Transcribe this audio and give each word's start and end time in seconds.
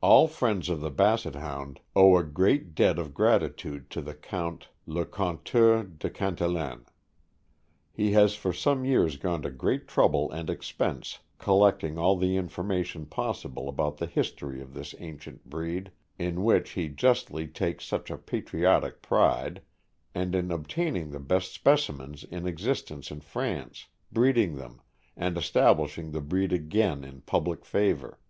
All 0.00 0.28
friends 0.28 0.68
of 0.68 0.80
the 0.80 0.92
Basset 0.92 1.34
Hound 1.34 1.80
owe 1.96 2.16
a 2.16 2.22
great 2.22 2.76
debt 2.76 3.00
of 3.00 3.12
gratitude 3.12 3.90
to 3.90 4.00
the 4.00 4.14
Count 4.14 4.68
le 4.86 5.04
Couteult 5.04 5.98
de 5.98 6.08
Canteleu. 6.08 6.84
He 7.92 8.12
has 8.12 8.36
for 8.36 8.52
some 8.52 8.84
years 8.84 9.16
gone 9.16 9.42
to 9.42 9.50
great 9.50 9.88
trouble 9.88 10.30
and 10.30 10.48
expense 10.48 11.18
collect 11.38 11.82
ing 11.82 11.98
all 11.98 12.16
the 12.16 12.36
information 12.36 13.06
possible 13.06 13.68
about 13.68 13.96
the 13.96 14.06
history 14.06 14.60
of 14.60 14.72
this 14.72 14.94
ancient 15.00 15.50
breed, 15.50 15.90
in 16.16 16.44
which 16.44 16.70
he 16.78 16.88
justly 16.88 17.48
takes 17.48 17.84
such 17.84 18.08
a 18.08 18.16
patriotic 18.16 19.02
pride, 19.02 19.62
and 20.14 20.36
in 20.36 20.52
obtaining 20.52 21.10
the 21.10 21.18
best 21.18 21.50
specimens 21.52 22.22
in 22.22 22.46
existence 22.46 23.10
in 23.10 23.18
France, 23.20 23.86
breeding 24.12 24.54
them, 24.54 24.80
and 25.16 25.36
establishing 25.36 26.12
the 26.12 26.20
breed 26.20 26.52
again 26.52 27.02
in 27.02 27.20
public 27.22 27.64
favor. 27.64 28.20